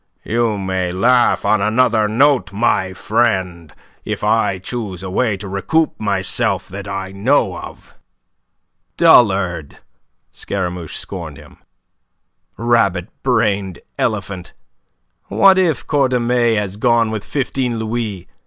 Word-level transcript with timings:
You 0.23 0.57
may 0.57 0.91
laugh 0.91 1.45
on 1.45 1.61
another 1.61 2.07
note, 2.07 2.51
my 2.51 2.91
friend, 2.91 3.71
if 4.03 4.23
I 4.23 4.57
choose 4.57 5.03
a 5.03 5.11
way 5.11 5.37
to 5.37 5.47
recoup 5.47 5.99
myself 5.99 6.67
that 6.69 6.87
I 6.87 7.11
know 7.11 7.55
of." 7.55 7.93
"Dullard!" 8.97 9.77
Scaramouche 10.31 10.95
scorned 10.97 11.37
him. 11.37 11.57
"Rabbit 12.57 13.09
brained 13.21 13.77
elephant! 13.99 14.53
What 15.27 15.59
if 15.59 15.85
Cordemais 15.85 16.55
has 16.55 16.77
gone 16.77 17.11
with 17.11 17.23
fifteen 17.23 17.77
louis? 17.77 18.27